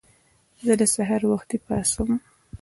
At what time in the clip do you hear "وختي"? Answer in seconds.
1.31-1.57